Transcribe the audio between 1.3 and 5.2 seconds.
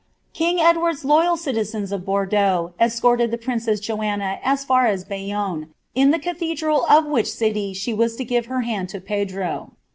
citizens of Bordnaui eacorted ihe princcvs Jcuni aA far as